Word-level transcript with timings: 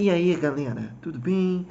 E 0.00 0.10
aí 0.10 0.32
galera, 0.36 0.94
tudo 1.02 1.18
bem? 1.18 1.66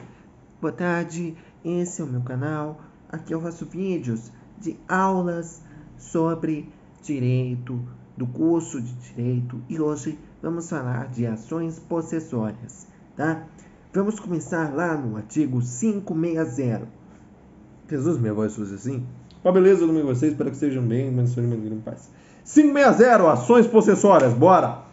Boa 0.60 0.74
tarde, 0.74 1.34
esse 1.64 2.02
é 2.02 2.04
o 2.04 2.08
meu 2.08 2.20
canal. 2.20 2.82
Aqui 3.10 3.34
eu 3.34 3.40
faço 3.40 3.66
vídeos 3.66 4.34
de 4.60 4.78
aulas 4.86 5.62
sobre 5.98 6.68
direito, 7.02 7.80
do 8.18 8.28
curso 8.28 8.82
de 8.82 8.94
direito 8.96 9.62
e 9.70 9.80
hoje 9.80 10.20
vamos 10.44 10.70
falar 10.70 11.08
de 11.08 11.26
ações 11.26 11.80
possessórias, 11.80 12.86
tá? 13.16 13.46
Vamos 13.94 14.20
começar 14.20 14.76
lá 14.76 14.98
no 14.98 15.16
artigo 15.16 15.62
560. 15.62 16.86
Jesus, 17.90 18.18
minha 18.18 18.34
voz 18.34 18.54
fosse 18.54 18.74
assim? 18.74 19.06
Ó, 19.42 19.54
beleza, 19.54 19.80
tudo 19.80 19.94
bem 19.94 20.04
vocês? 20.04 20.34
Espero 20.34 20.50
que 20.50 20.58
estejam 20.58 20.84
bem, 20.84 21.10
mas 21.10 21.38
em 21.38 21.80
paz. 21.80 22.12
560, 22.44 23.32
ações 23.32 23.68
possessórias, 23.68 24.34
bora! 24.34 24.87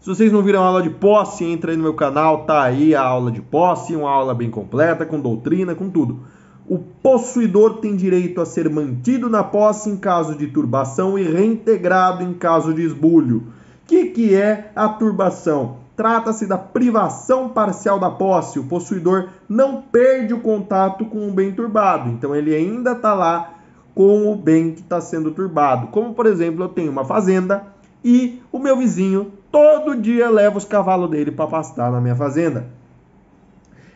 Se 0.00 0.08
vocês 0.08 0.32
não 0.32 0.42
viram 0.42 0.62
a 0.62 0.66
aula 0.66 0.82
de 0.82 0.90
posse, 0.90 1.44
entra 1.44 1.72
aí 1.72 1.76
no 1.76 1.82
meu 1.82 1.94
canal, 1.94 2.44
tá 2.44 2.62
aí 2.62 2.94
a 2.94 3.02
aula 3.02 3.32
de 3.32 3.42
posse, 3.42 3.96
uma 3.96 4.08
aula 4.08 4.32
bem 4.32 4.48
completa, 4.48 5.04
com 5.04 5.20
doutrina, 5.20 5.74
com 5.74 5.90
tudo. 5.90 6.20
O 6.68 6.78
possuidor 6.78 7.78
tem 7.78 7.96
direito 7.96 8.40
a 8.40 8.46
ser 8.46 8.70
mantido 8.70 9.28
na 9.28 9.42
posse 9.42 9.90
em 9.90 9.96
caso 9.96 10.36
de 10.36 10.46
turbação 10.46 11.18
e 11.18 11.24
reintegrado 11.24 12.22
em 12.22 12.32
caso 12.32 12.72
de 12.72 12.82
esbulho. 12.82 13.38
O 13.38 13.42
que, 13.88 14.06
que 14.06 14.34
é 14.34 14.70
a 14.76 14.88
turbação? 14.88 15.78
Trata-se 15.96 16.46
da 16.46 16.56
privação 16.56 17.48
parcial 17.48 17.98
da 17.98 18.10
posse. 18.10 18.60
O 18.60 18.64
possuidor 18.64 19.30
não 19.48 19.82
perde 19.82 20.32
o 20.32 20.40
contato 20.40 21.06
com 21.06 21.26
o 21.26 21.32
bem 21.32 21.50
turbado, 21.50 22.08
então 22.10 22.36
ele 22.36 22.54
ainda 22.54 22.92
está 22.92 23.14
lá 23.14 23.54
com 23.96 24.30
o 24.30 24.36
bem 24.36 24.74
que 24.74 24.80
está 24.80 25.00
sendo 25.00 25.32
turbado. 25.32 25.88
Como, 25.88 26.14
por 26.14 26.26
exemplo, 26.26 26.62
eu 26.62 26.68
tenho 26.68 26.92
uma 26.92 27.04
fazenda 27.04 27.66
e 28.04 28.40
o 28.52 28.58
meu 28.58 28.76
vizinho 28.76 29.32
todo 29.50 29.96
dia 29.96 30.30
leva 30.30 30.58
os 30.58 30.64
cavalos 30.64 31.10
dele 31.10 31.30
para 31.30 31.46
pastar 31.46 31.90
na 31.90 32.00
minha 32.00 32.16
fazenda. 32.16 32.66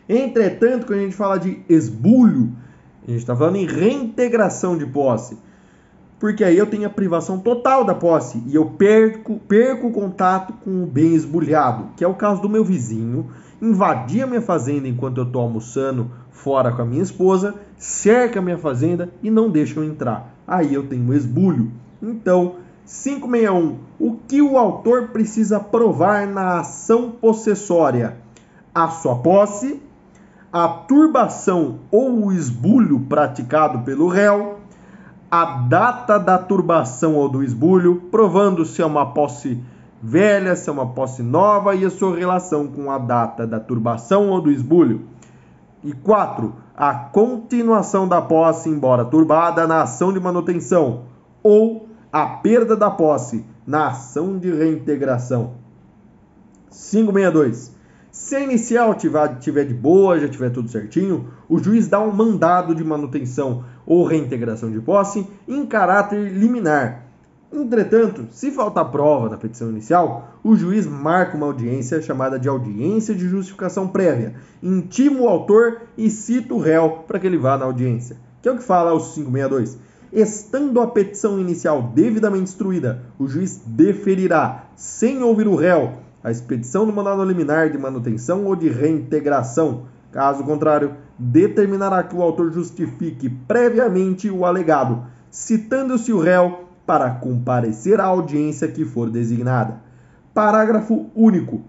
Entretanto, 0.07 0.85
quando 0.85 0.99
a 0.99 1.03
gente 1.03 1.15
fala 1.15 1.37
de 1.37 1.61
esbulho, 1.69 2.51
a 3.07 3.11
gente 3.11 3.19
está 3.19 3.35
falando 3.35 3.55
em 3.55 3.65
reintegração 3.65 4.77
de 4.77 4.85
posse. 4.85 5.37
Porque 6.19 6.43
aí 6.43 6.57
eu 6.57 6.65
tenho 6.65 6.87
a 6.87 6.89
privação 6.89 7.39
total 7.39 7.83
da 7.83 7.93
posse 7.93 8.41
e 8.47 8.55
eu 8.55 8.65
perco, 8.65 9.39
perco 9.39 9.87
o 9.87 9.91
contato 9.91 10.53
com 10.63 10.83
o 10.83 10.85
bem 10.85 11.13
esbulhado, 11.13 11.89
que 11.97 12.03
é 12.03 12.07
o 12.07 12.13
caso 12.13 12.41
do 12.41 12.49
meu 12.49 12.63
vizinho 12.63 13.29
invadir 13.61 14.23
a 14.23 14.27
minha 14.27 14.41
fazenda 14.41 14.87
enquanto 14.87 15.17
eu 15.17 15.23
estou 15.23 15.41
almoçando 15.41 16.11
fora 16.31 16.71
com 16.71 16.81
a 16.81 16.85
minha 16.85 17.01
esposa, 17.01 17.55
cerca 17.77 18.39
a 18.39 18.41
minha 18.41 18.57
fazenda 18.57 19.09
e 19.21 19.29
não 19.29 19.49
deixa 19.49 19.79
eu 19.79 19.83
entrar. 19.83 20.33
Aí 20.45 20.73
eu 20.73 20.87
tenho 20.87 21.13
esbulho. 21.13 21.71
Então, 22.01 22.55
561. 22.85 23.77
O 23.99 24.17
que 24.27 24.41
o 24.41 24.57
autor 24.57 25.09
precisa 25.09 25.59
provar 25.59 26.27
na 26.27 26.59
ação 26.59 27.11
possessória? 27.11 28.17
A 28.73 28.89
sua 28.89 29.15
posse, 29.15 29.81
a 30.51 30.67
turbação 30.67 31.79
ou 31.91 32.25
o 32.25 32.31
esbulho 32.31 32.99
praticado 33.01 33.79
pelo 33.79 34.07
réu, 34.07 34.59
a 35.31 35.45
data 35.45 36.19
da 36.19 36.37
turbação 36.37 37.15
ou 37.15 37.27
do 37.27 37.43
esbulho, 37.43 38.03
provando 38.11 38.65
se 38.65 38.81
é 38.81 38.85
uma 38.85 39.13
posse 39.13 39.63
velha, 40.01 40.55
se 40.55 40.69
é 40.69 40.73
uma 40.73 40.87
posse 40.87 41.23
nova 41.23 41.73
e 41.73 41.85
a 41.85 41.89
sua 41.89 42.15
relação 42.15 42.67
com 42.67 42.91
a 42.91 42.97
data 42.97 43.47
da 43.47 43.59
turbação 43.59 44.29
ou 44.29 44.41
do 44.41 44.51
esbulho. 44.51 45.07
E 45.83 45.91
4. 45.91 46.53
A 46.75 46.93
continuação 46.93 48.07
da 48.07 48.21
posse, 48.21 48.69
embora 48.69 49.05
turbada, 49.05 49.65
na 49.65 49.81
ação 49.81 50.11
de 50.11 50.19
manutenção 50.19 51.03
ou 51.41 51.82
a 52.13 52.27
perda 52.27 52.75
da 52.75 52.91
posse 52.91 53.43
na 53.65 53.87
ação 53.87 54.37
de 54.37 54.53
reintegração. 54.53 55.55
562. 56.69 57.73
Se 58.11 58.35
a 58.35 58.39
inicial 58.39 58.93
tiver, 58.93 59.39
tiver 59.39 59.63
de 59.63 59.73
boa, 59.73 60.19
já 60.19 60.27
tiver 60.27 60.51
tudo 60.51 60.69
certinho, 60.69 61.29
o 61.49 61.57
juiz 61.57 61.87
dá 61.87 61.99
um 61.99 62.11
mandado 62.11 62.75
de 62.75 62.83
manutenção 62.83 63.65
ou 63.83 64.05
reintegração 64.05 64.71
de 64.71 64.79
posse 64.79 65.27
em 65.47 65.65
caráter 65.65 66.31
liminar. 66.31 67.03
Entretanto, 67.51 68.27
se 68.29 68.51
faltar 68.51 68.91
prova 68.91 69.29
na 69.29 69.37
petição 69.37 69.71
inicial, 69.71 70.37
o 70.43 70.55
juiz 70.55 70.85
marca 70.85 71.35
uma 71.35 71.47
audiência 71.47 71.99
chamada 71.99 72.37
de 72.37 72.47
audiência 72.47 73.15
de 73.15 73.27
justificação 73.27 73.87
prévia, 73.87 74.35
intima 74.61 75.21
o 75.21 75.27
autor 75.27 75.81
e 75.97 76.11
cita 76.11 76.53
o 76.53 76.59
réu 76.59 77.03
para 77.07 77.19
que 77.19 77.25
ele 77.25 77.37
vá 77.39 77.57
na 77.57 77.65
audiência, 77.65 78.17
que 78.39 78.47
é 78.47 78.51
o 78.51 78.57
que 78.57 78.63
fala 78.63 78.93
o 78.93 78.99
562. 78.99 79.92
Estando 80.15 80.79
a 80.79 80.85
petição 80.85 81.39
inicial 81.39 81.81
devidamente 81.81 82.43
instruída, 82.43 83.01
o 83.17 83.27
juiz 83.27 83.59
deferirá, 83.65 84.65
sem 84.75 85.23
ouvir 85.23 85.47
o 85.47 85.55
réu, 85.55 85.93
a 86.23 86.29
expedição 86.29 86.85
do 86.85 86.93
mandado 86.93 87.23
liminar 87.23 87.71
de 87.71 87.79
manutenção 87.79 88.45
ou 88.45 88.55
de 88.55 88.69
reintegração. 88.69 89.85
Caso 90.11 90.43
contrário, 90.43 90.93
determinará 91.17 92.03
que 92.03 92.15
o 92.15 92.21
autor 92.21 92.51
justifique 92.51 93.27
previamente 93.27 94.29
o 94.29 94.45
alegado, 94.45 95.03
citando-se 95.31 96.13
o 96.13 96.19
réu 96.19 96.65
para 96.85 97.09
comparecer 97.09 97.99
à 97.99 98.05
audiência 98.05 98.67
que 98.67 98.85
for 98.85 99.09
designada. 99.09 99.81
Parágrafo 100.31 101.07
único. 101.15 101.61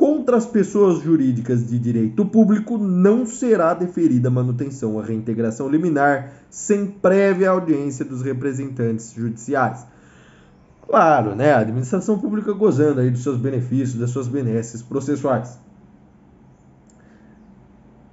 Contra 0.00 0.38
as 0.38 0.46
pessoas 0.46 1.02
jurídicas 1.02 1.68
de 1.68 1.78
direito 1.78 2.24
público 2.24 2.78
não 2.78 3.26
será 3.26 3.74
deferida 3.74 4.30
manutenção 4.30 4.94
ou 4.94 5.02
reintegração 5.02 5.68
liminar 5.68 6.32
sem 6.48 6.86
prévia 6.86 7.50
audiência 7.50 8.02
dos 8.02 8.22
representantes 8.22 9.12
judiciais. 9.12 9.84
Claro, 10.88 11.34
né? 11.34 11.52
A 11.52 11.58
administração 11.58 12.18
pública 12.18 12.50
gozando 12.54 13.00
aí 13.00 13.10
dos 13.10 13.22
seus 13.22 13.36
benefícios, 13.36 14.00
das 14.00 14.08
suas 14.08 14.26
benesses 14.26 14.80
processuais. 14.80 15.60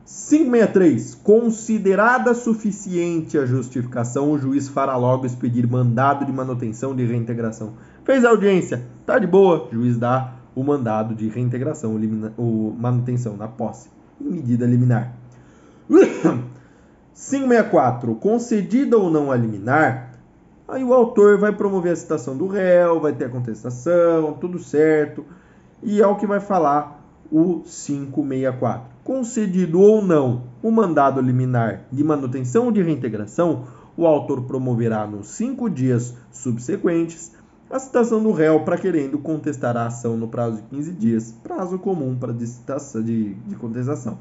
563. 0.05 1.15
Considerada 1.15 2.33
suficiente 2.33 3.37
a 3.37 3.45
justificação, 3.45 4.29
o 4.29 4.37
juiz 4.37 4.67
fará 4.67 4.97
logo 4.97 5.25
expedir 5.25 5.65
mandado 5.65 6.25
de 6.25 6.33
manutenção 6.33 6.93
de 6.93 7.05
reintegração. 7.05 7.75
Fez 8.03 8.25
a 8.25 8.29
audiência, 8.29 8.85
tá 9.05 9.17
de 9.17 9.25
boa, 9.25 9.69
juiz 9.71 9.97
dá 9.97 10.36
o 10.57 10.63
mandado 10.63 11.13
de 11.13 11.29
reintegração 11.29 11.95
ou 12.35 12.73
manutenção 12.75 13.37
na 13.37 13.47
posse 13.47 13.89
em 14.19 14.25
medida 14.25 14.65
liminar. 14.65 15.13
564. 17.13 18.15
Concedida 18.15 18.97
ou 18.97 19.11
não 19.11 19.31
a 19.31 19.35
liminar, 19.35 20.13
aí 20.67 20.83
o 20.83 20.95
autor 20.95 21.37
vai 21.37 21.51
promover 21.51 21.91
a 21.91 21.95
citação 21.95 22.35
do 22.35 22.47
réu, 22.47 22.99
vai 22.99 23.13
ter 23.13 23.25
a 23.25 23.29
contestação, 23.29 24.33
tudo 24.41 24.57
certo, 24.57 25.23
e 25.83 26.01
é 26.01 26.07
o 26.07 26.15
que 26.15 26.25
vai 26.25 26.39
falar 26.39 27.05
o 27.31 27.61
564. 27.63 28.97
Concedido 29.03 29.79
ou 29.79 30.01
não 30.01 30.41
o 30.63 30.71
mandado 30.71 31.21
liminar 31.21 31.83
de 31.91 32.03
manutenção 32.03 32.65
ou 32.65 32.71
de 32.71 32.81
reintegração, 32.81 33.65
o 33.95 34.07
autor 34.07 34.41
promoverá 34.41 35.05
nos 35.05 35.27
cinco 35.27 35.69
dias 35.69 36.15
subsequentes 36.31 37.36
a 37.69 37.79
citação 37.79 38.23
do 38.23 38.31
réu 38.31 38.61
para 38.61 38.77
querendo 38.77 39.17
contestar 39.17 39.75
a 39.75 39.87
ação 39.87 40.15
no 40.15 40.27
prazo 40.27 40.57
de 40.57 40.63
15 40.63 40.91
dias, 40.93 41.31
prazo 41.43 41.77
comum 41.77 42.15
para 42.17 42.33
de, 42.33 43.33
de 43.33 43.55
contestação. 43.55 44.19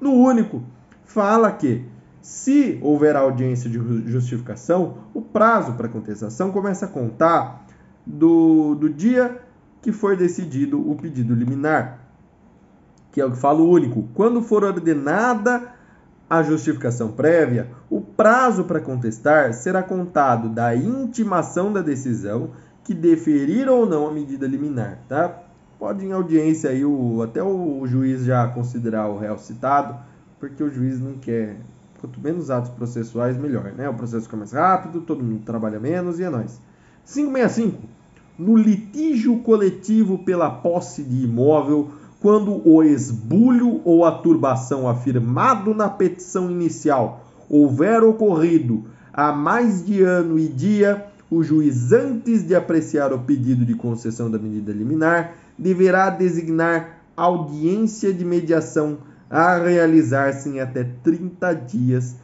No 0.00 0.12
único, 0.12 0.62
fala 1.04 1.50
que, 1.50 1.84
se 2.20 2.78
houver 2.82 3.16
audiência 3.16 3.70
de 3.70 3.78
justificação, 4.10 4.98
o 5.14 5.22
prazo 5.22 5.72
para 5.74 5.88
contestação 5.88 6.50
começa 6.50 6.86
a 6.86 6.88
contar 6.88 7.66
do, 8.06 8.74
do 8.74 8.88
dia 8.88 9.40
que 9.80 9.92
for 9.92 10.16
decidido 10.16 10.90
o 10.90 10.94
pedido 10.96 11.34
liminar, 11.34 12.00
que 13.12 13.20
é 13.20 13.24
o 13.24 13.30
que 13.30 13.36
fala 13.36 13.60
o 13.60 13.70
único. 13.70 14.08
Quando 14.14 14.42
for 14.42 14.64
ordenada 14.64 15.72
a 16.28 16.42
justificação 16.42 17.12
prévia, 17.12 17.70
o 17.88 18.00
prazo 18.00 18.64
para 18.64 18.80
contestar 18.80 19.52
será 19.52 19.82
contado 19.82 20.48
da 20.48 20.74
intimação 20.74 21.72
da 21.72 21.80
decisão 21.80 22.50
que 22.84 22.92
deferir 22.94 23.68
ou 23.68 23.86
não 23.86 24.06
a 24.06 24.12
medida 24.12 24.46
liminar, 24.46 24.98
tá? 25.08 25.42
Pode 25.78 26.04
em 26.04 26.12
audiência 26.12 26.70
aí 26.70 26.84
o, 26.84 27.22
até 27.22 27.42
o 27.42 27.84
juiz 27.86 28.24
já 28.24 28.46
considerar 28.48 29.08
o 29.08 29.18
réu 29.18 29.38
citado, 29.38 29.96
porque 30.38 30.62
o 30.62 30.70
juiz 30.70 31.00
não 31.00 31.14
quer. 31.14 31.56
Quanto 32.00 32.20
menos 32.20 32.50
atos 32.50 32.70
processuais, 32.70 33.36
melhor, 33.36 33.72
né? 33.72 33.88
O 33.88 33.94
processo 33.94 34.24
fica 34.24 34.36
mais 34.36 34.52
rápido, 34.52 35.00
todo 35.00 35.24
mundo 35.24 35.42
trabalha 35.44 35.80
menos 35.80 36.20
e 36.20 36.24
é 36.24 36.30
nóis. 36.30 36.60
565. 37.06 37.82
No 38.38 38.56
litígio 38.56 39.38
coletivo 39.38 40.18
pela 40.18 40.50
posse 40.50 41.02
de 41.02 41.24
imóvel, 41.24 41.90
quando 42.20 42.66
o 42.68 42.82
esbulho 42.82 43.80
ou 43.84 44.04
a 44.04 44.12
turbação 44.12 44.88
afirmado 44.88 45.74
na 45.74 45.88
petição 45.88 46.50
inicial 46.50 47.24
houver 47.48 48.02
ocorrido 48.02 48.84
há 49.12 49.32
mais 49.32 49.84
de 49.84 50.02
ano 50.02 50.38
e 50.38 50.48
dia 50.48 51.06
o 51.36 51.42
juiz, 51.42 51.92
antes 51.92 52.46
de 52.46 52.54
apreciar 52.54 53.12
o 53.12 53.18
pedido 53.18 53.64
de 53.64 53.74
concessão 53.74 54.30
da 54.30 54.38
medida 54.38 54.72
liminar, 54.72 55.34
deverá 55.58 56.08
designar 56.08 57.00
audiência 57.16 58.12
de 58.12 58.24
mediação 58.24 58.98
a 59.28 59.58
realizar-se 59.58 60.48
em 60.48 60.60
até 60.60 60.84
30 61.02 61.52
dias, 61.54 62.16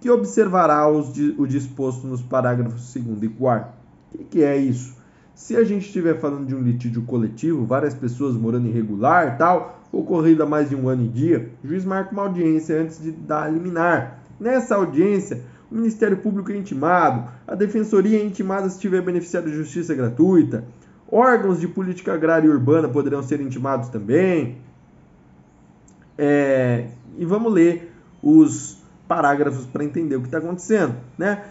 que 0.00 0.10
observará 0.10 0.88
os, 0.88 1.08
o 1.38 1.46
disposto 1.46 2.06
nos 2.06 2.22
parágrafos 2.22 2.92
2 2.94 3.22
e 3.22 3.28
4. 3.28 3.70
O 3.70 4.18
que, 4.18 4.24
que 4.24 4.42
é 4.44 4.56
isso? 4.56 4.96
Se 5.34 5.56
a 5.56 5.64
gente 5.64 5.86
estiver 5.86 6.20
falando 6.20 6.46
de 6.46 6.54
um 6.54 6.60
litígio 6.60 7.02
coletivo, 7.02 7.64
várias 7.64 7.94
pessoas 7.94 8.36
morando 8.36 8.68
irregular 8.68 9.38
tal, 9.38 9.80
ocorrido 9.90 10.42
há 10.42 10.46
mais 10.46 10.68
de 10.68 10.76
um 10.76 10.88
ano 10.88 11.04
e 11.04 11.08
dia, 11.08 11.50
o 11.64 11.68
juiz 11.68 11.84
marca 11.84 12.12
uma 12.12 12.22
audiência 12.22 12.80
antes 12.80 13.00
de 13.00 13.12
dar 13.12 13.44
a 13.44 13.48
liminar. 13.48 14.18
Nessa 14.38 14.76
audiência, 14.76 15.42
o 15.70 15.74
Ministério 15.74 16.16
Público 16.16 16.50
é 16.50 16.56
intimado, 16.56 17.28
a 17.46 17.54
Defensoria 17.54 18.18
é 18.18 18.24
intimada 18.24 18.68
se 18.70 18.78
tiver 18.78 19.02
beneficiário 19.02 19.50
de 19.50 19.56
justiça 19.56 19.94
gratuita, 19.94 20.64
órgãos 21.10 21.60
de 21.60 21.68
política 21.68 22.14
agrária 22.14 22.46
e 22.46 22.50
urbana 22.50 22.88
poderão 22.88 23.22
ser 23.22 23.40
intimados 23.40 23.88
também. 23.88 24.58
É, 26.16 26.88
e 27.16 27.24
vamos 27.24 27.52
ler 27.52 27.92
os 28.22 28.78
parágrafos 29.06 29.66
para 29.66 29.84
entender 29.84 30.16
o 30.16 30.20
que 30.20 30.26
está 30.26 30.38
acontecendo, 30.38 30.94
né? 31.16 31.44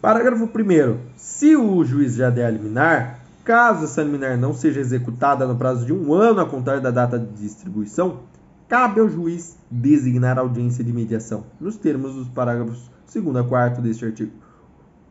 Parágrafo 0.00 0.44
1. 0.44 0.98
Se 1.16 1.56
o 1.56 1.84
juiz 1.84 2.14
já 2.14 2.30
der 2.30 2.46
a 2.46 2.50
liminar, 2.50 3.20
caso 3.44 3.84
essa 3.84 4.02
liminar 4.02 4.38
não 4.38 4.54
seja 4.54 4.80
executada 4.80 5.46
no 5.46 5.56
prazo 5.56 5.84
de 5.84 5.92
um 5.92 6.14
ano 6.14 6.40
a 6.40 6.46
contar 6.46 6.80
da 6.80 6.90
data 6.90 7.18
de 7.18 7.42
distribuição, 7.42 8.20
cabe 8.68 9.00
ao 9.00 9.08
juiz 9.08 9.58
designar 9.70 10.38
audiência 10.38 10.82
de 10.84 10.92
mediação, 10.92 11.44
nos 11.60 11.76
termos 11.76 12.14
dos 12.14 12.28
parágrafos 12.28 12.90
2 13.12 13.36
a 13.36 13.44
4 13.44 13.82
deste 13.82 14.04
artigo. 14.04 14.32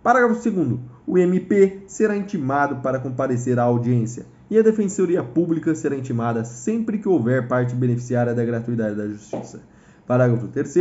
Parágrafo 0.02 0.50
2. 0.50 0.80
O 1.06 1.18
MP 1.18 1.84
será 1.88 2.16
intimado 2.16 2.78
para 2.78 3.00
comparecer 3.00 3.60
à 3.60 3.64
audiência 3.64 4.26
e 4.50 4.58
a 4.58 4.62
Defensoria 4.62 5.24
Pública 5.24 5.76
será 5.76 5.96
intimada 5.96 6.44
sempre 6.44 6.98
que 6.98 7.08
houver 7.08 7.48
parte 7.48 7.76
beneficiária 7.76 8.34
da 8.34 8.44
gratuidade 8.44 8.96
da 8.96 9.08
justiça. 9.08 9.62
Parágrafo 10.08 10.48
3. 10.48 10.76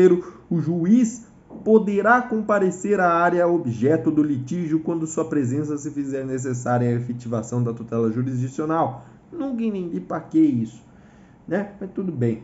O 0.49 0.61
juiz 0.61 1.26
poderá 1.65 2.23
comparecer 2.23 3.00
à 3.00 3.12
área 3.12 3.47
objeto 3.47 4.11
do 4.11 4.23
litígio 4.23 4.81
quando 4.81 5.06
sua 5.06 5.25
presença 5.25 5.76
se 5.76 5.91
fizer 5.91 6.25
necessária 6.25 6.88
à 6.88 6.93
efetivação 6.93 7.62
da 7.62 7.73
tutela 7.73 8.11
jurisdicional. 8.11 9.06
Nunca 9.32 9.62
para 10.06 10.21
que 10.21 10.38
isso, 10.38 10.82
né? 11.47 11.73
Mas 11.81 11.91
tudo 11.91 12.11
bem. 12.11 12.43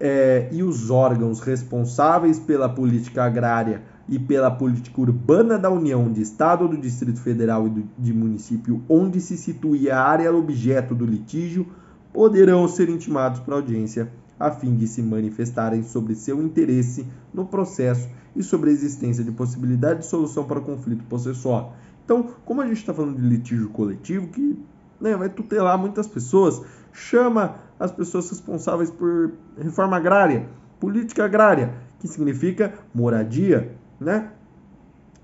É, 0.00 0.48
e 0.50 0.62
os 0.62 0.90
órgãos 0.90 1.40
responsáveis 1.40 2.38
pela 2.38 2.68
política 2.68 3.24
agrária 3.24 3.82
e 4.08 4.18
pela 4.18 4.50
política 4.50 5.00
urbana 5.00 5.58
da 5.58 5.70
União, 5.70 6.10
de 6.10 6.20
Estado, 6.20 6.66
do 6.66 6.76
Distrito 6.76 7.20
Federal 7.20 7.66
e 7.66 7.70
do, 7.70 7.84
de 7.96 8.12
município 8.12 8.82
onde 8.88 9.20
se 9.20 9.36
situe 9.36 9.90
a 9.90 10.02
área 10.02 10.34
objeto 10.34 10.94
do 10.94 11.06
litígio 11.06 11.66
poderão 12.12 12.66
ser 12.66 12.88
intimados 12.88 13.40
para 13.40 13.54
audiência 13.54 14.10
a 14.38 14.50
fim 14.50 14.74
de 14.74 14.88
se 14.88 15.00
manifestarem 15.00 15.84
sobre 15.84 16.16
seu 16.16 16.42
interesse 16.42 17.06
no 17.32 17.46
processo 17.46 18.08
e 18.34 18.42
sobre 18.42 18.70
a 18.70 18.72
existência 18.72 19.22
de 19.22 19.30
possibilidade 19.30 20.00
de 20.00 20.06
solução 20.06 20.44
para 20.44 20.58
o 20.58 20.62
conflito 20.62 21.04
possessório. 21.04 21.68
Então, 22.04 22.30
como 22.44 22.60
a 22.60 22.66
gente 22.66 22.78
está 22.78 22.92
falando 22.92 23.20
de 23.20 23.26
litígio 23.26 23.68
coletivo, 23.68 24.26
que 24.28 24.58
né, 25.00 25.16
vai 25.16 25.28
tutelar 25.28 25.78
muitas 25.78 26.08
pessoas, 26.08 26.60
chama 26.92 27.56
as 27.82 27.90
pessoas 27.90 28.30
responsáveis 28.30 28.92
por 28.92 29.32
reforma 29.58 29.96
agrária, 29.96 30.46
política 30.78 31.24
agrária, 31.24 31.74
que 31.98 32.06
significa 32.06 32.72
moradia, 32.94 33.74
né? 33.98 34.30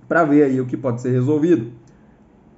Para 0.08 0.24
ver 0.24 0.42
aí 0.42 0.60
o 0.60 0.66
que 0.66 0.76
pode 0.76 1.00
ser 1.00 1.10
resolvido. 1.10 1.70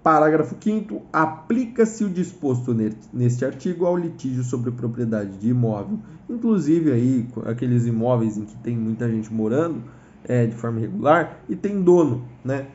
Parágrafo 0.03 0.57
5 0.59 1.03
aplica-se 1.13 2.03
o 2.03 2.09
disposto 2.09 2.75
neste 3.13 3.45
artigo 3.45 3.85
ao 3.85 3.95
litígio 3.95 4.43
sobre 4.43 4.71
propriedade 4.71 5.37
de 5.37 5.51
imóvel, 5.51 5.99
inclusive 6.31 6.91
aí 6.91 7.29
aqueles 7.45 7.87
imóveis 7.87 8.39
em 8.39 8.47
que 8.47 8.57
tem 8.57 8.75
muita 8.75 9.07
gente 9.07 9.31
morando 9.31 9.83
é, 10.25 10.47
de 10.47 10.55
forma 10.55 10.79
irregular 10.79 11.41
e 11.47 11.55
tem 11.55 11.83
dono, 11.83 12.25
né? 12.43 12.69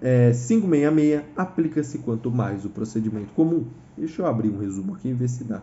É, 0.00 0.32
566 0.32 1.24
aplica-se 1.36 1.98
quanto 1.98 2.30
mais 2.30 2.64
o 2.64 2.70
procedimento 2.70 3.34
comum. 3.34 3.66
Deixa 3.98 4.22
eu 4.22 4.26
abrir 4.26 4.48
um 4.48 4.58
resumo 4.58 4.94
aqui 4.94 5.08
e 5.08 5.12
ver 5.12 5.28
se 5.28 5.44
dá. 5.44 5.60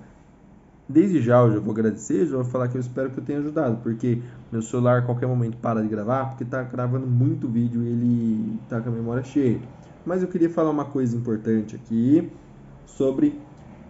Desde 0.91 1.21
já 1.21 1.39
eu 1.39 1.53
já 1.53 1.59
vou 1.59 1.71
agradecer, 1.71 2.25
já 2.25 2.35
vou 2.35 2.43
falar 2.43 2.67
que 2.67 2.75
eu 2.75 2.81
espero 2.81 3.09
que 3.09 3.19
eu 3.19 3.23
tenha 3.23 3.39
ajudado, 3.39 3.77
porque 3.81 4.21
meu 4.51 4.61
celular 4.61 4.99
a 4.99 5.01
qualquer 5.01 5.25
momento 5.25 5.55
para 5.57 5.81
de 5.81 5.87
gravar, 5.87 6.25
porque 6.25 6.43
está 6.43 6.61
gravando 6.63 7.07
muito 7.07 7.47
vídeo 7.47 7.81
e 7.81 7.87
ele 7.87 8.59
está 8.63 8.81
com 8.81 8.89
a 8.89 8.91
memória 8.91 9.23
cheia. 9.23 9.59
Mas 10.05 10.21
eu 10.21 10.27
queria 10.27 10.49
falar 10.49 10.69
uma 10.69 10.83
coisa 10.83 11.15
importante 11.15 11.75
aqui 11.77 12.29
sobre 12.85 13.39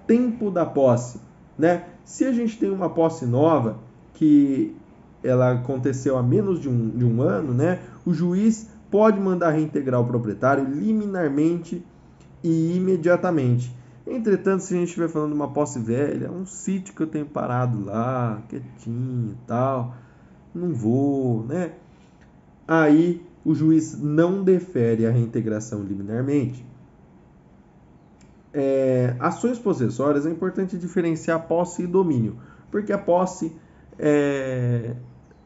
tempo 0.06 0.52
da 0.52 0.64
posse, 0.64 1.20
né? 1.58 1.86
Se 2.06 2.24
a 2.24 2.32
gente 2.32 2.60
tem 2.60 2.70
uma 2.70 2.90
posse 2.90 3.26
nova 3.26 3.80
que 4.14 4.76
ela 5.24 5.54
aconteceu 5.54 6.18
há 6.18 6.24
menos 6.24 6.60
de 6.60 6.70
um, 6.70 6.90
de 6.90 7.06
um 7.06 7.22
ano, 7.22 7.54
né? 7.54 7.80
O 8.06 8.14
juiz 8.14 8.70
pode 8.92 9.20
mandar 9.20 9.52
reintegrar 9.52 10.00
o 10.02 10.06
proprietário 10.06 10.66
liminarmente 10.66 11.84
e 12.44 12.76
imediatamente. 12.76 13.74
Entretanto, 14.06 14.64
se 14.64 14.74
a 14.74 14.78
gente 14.78 14.88
estiver 14.88 15.10
falando 15.10 15.30
de 15.30 15.36
uma 15.36 15.52
posse 15.52 15.80
velha, 15.80 16.32
um 16.32 16.46
sítio 16.46 16.94
que 16.94 17.02
eu 17.02 17.08
tenho 17.08 17.26
parado 17.26 17.84
lá, 17.86 18.42
quietinho 18.50 19.32
e 19.34 19.48
tal, 19.48 19.96
não 20.54 20.74
vou, 20.74 21.46
né? 21.46 21.74
Aí 22.68 23.22
o 23.46 23.54
juiz 23.54 24.00
não 24.00 24.44
defere 24.44 25.06
a 25.06 25.12
reintegração 25.12 25.84
liminarmente. 25.84 26.66
É, 28.54 29.16
ações 29.20 29.58
possessórias 29.58 30.26
é 30.26 30.30
importante 30.30 30.78
diferenciar 30.78 31.48
posse 31.48 31.84
e 31.84 31.88
domínio, 31.88 32.38
porque 32.70 32.92
a 32.92 32.98
posse 32.98 33.56
é, 33.98 34.96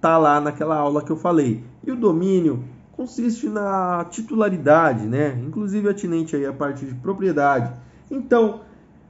tá 0.02 0.18
lá 0.18 0.42
naquela 0.42 0.75
aula 0.75 1.04
que 1.04 1.12
eu 1.12 1.18
falei, 1.18 1.63
e 1.86 1.92
o 1.92 1.96
domínio 1.96 2.63
consiste 2.94 3.48
na 3.48 4.06
titularidade, 4.10 5.06
né? 5.06 5.40
inclusive 5.46 5.90
atinente 5.90 6.36
aí 6.36 6.46
a 6.46 6.54
parte 6.54 6.86
de 6.86 6.96
propriedade. 6.96 7.74
Então, 8.10 8.62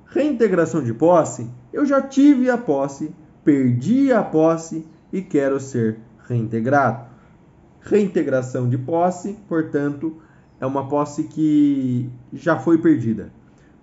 reintegração 0.08 0.84
de 0.84 0.94
posse, 0.94 1.50
eu 1.74 1.86
já 1.86 2.02
tive 2.02 2.50
a 2.50 2.58
posse, 2.58 3.14
perdi 3.44 4.12
a 4.12 4.24
posse 4.24 4.86
e 5.12 5.22
quero 5.22 5.60
ser 5.60 6.00
reintegrado. 6.28 7.06
Reintegração 7.82 8.68
de 8.68 8.78
posse, 8.78 9.38
portanto, 9.48 10.18
é 10.60 10.66
uma 10.66 10.88
posse 10.88 11.26
que 11.26 12.10
já 12.34 12.58
foi 12.58 12.78
perdida. 12.78 13.32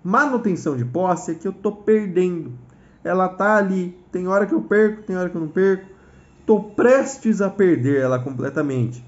Manutenção 0.03 0.75
de 0.75 0.83
posse 0.83 1.31
é 1.31 1.35
que 1.35 1.47
eu 1.47 1.51
estou 1.51 1.71
perdendo. 1.71 2.51
Ela 3.03 3.29
tá 3.29 3.55
ali. 3.55 3.97
Tem 4.11 4.27
hora 4.27 4.45
que 4.45 4.53
eu 4.53 4.61
perco, 4.61 5.03
tem 5.03 5.15
hora 5.15 5.29
que 5.29 5.35
eu 5.35 5.41
não 5.41 5.47
perco. 5.47 5.85
Estou 6.39 6.61
prestes 6.71 7.41
a 7.41 7.49
perder 7.49 8.01
ela 8.01 8.19
completamente. 8.19 9.03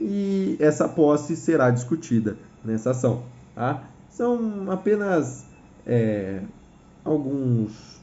E 0.00 0.56
essa 0.60 0.88
posse 0.88 1.36
será 1.36 1.70
discutida 1.70 2.38
nessa 2.64 2.92
ação. 2.92 3.24
Tá? 3.54 3.82
São 4.08 4.70
apenas 4.70 5.46
é, 5.86 6.42
alguns, 7.04 8.00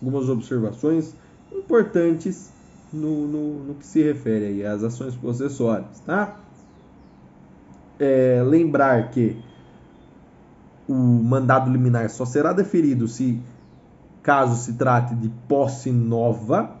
algumas 0.00 0.28
observações 0.28 1.14
importantes 1.52 2.52
no, 2.92 3.26
no, 3.26 3.64
no 3.64 3.74
que 3.74 3.86
se 3.86 4.02
refere 4.02 4.46
aí 4.46 4.66
às 4.66 4.82
ações 4.82 5.14
possessórias, 5.14 6.00
tá? 6.00 6.36
É, 7.98 8.42
lembrar 8.44 9.10
que 9.10 9.36
o 10.88 10.94
mandado 10.94 11.70
liminar 11.70 12.08
só 12.10 12.24
será 12.24 12.52
deferido 12.52 13.06
se 13.06 13.40
caso 14.22 14.56
se 14.56 14.74
trate 14.74 15.14
de 15.14 15.28
posse 15.46 15.90
nova 15.90 16.76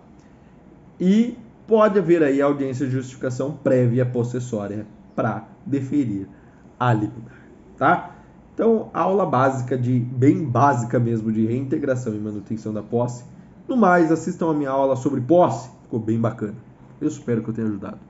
e 0.98 1.38
pode 1.66 1.98
haver 1.98 2.22
aí 2.22 2.42
audiência 2.42 2.86
de 2.86 2.92
justificação 2.92 3.52
prévia 3.52 4.04
possessória 4.04 4.86
para 5.14 5.46
deferir 5.64 6.26
a 6.78 6.92
liminar, 6.92 7.40
tá? 7.78 8.16
Então, 8.60 8.90
aula 8.92 9.24
básica 9.24 9.74
de 9.74 9.98
bem 9.98 10.44
básica 10.44 10.98
mesmo 10.98 11.32
de 11.32 11.46
reintegração 11.46 12.14
e 12.14 12.18
manutenção 12.18 12.74
da 12.74 12.82
posse. 12.82 13.24
No 13.66 13.74
mais, 13.74 14.12
assistam 14.12 14.50
a 14.50 14.52
minha 14.52 14.68
aula 14.68 14.96
sobre 14.96 15.18
posse 15.22 15.70
Ficou 15.84 15.98
bem 15.98 16.20
bacana. 16.20 16.56
Eu 17.00 17.08
espero 17.08 17.42
que 17.42 17.48
eu 17.48 17.54
tenha 17.54 17.66
ajudado. 17.66 18.09